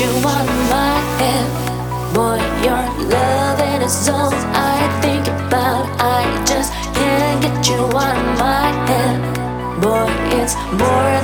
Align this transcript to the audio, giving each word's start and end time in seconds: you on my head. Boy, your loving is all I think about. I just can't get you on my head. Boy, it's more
you 0.00 0.06
on 0.06 0.46
my 0.70 0.94
head. 1.18 2.14
Boy, 2.14 2.38
your 2.62 2.84
loving 3.10 3.82
is 3.82 4.08
all 4.08 4.32
I 4.32 4.78
think 5.02 5.26
about. 5.26 5.86
I 5.98 6.22
just 6.46 6.72
can't 6.94 7.42
get 7.42 7.68
you 7.68 7.82
on 8.06 8.16
my 8.38 8.70
head. 8.86 9.18
Boy, 9.82 10.06
it's 10.38 10.54
more 10.78 11.18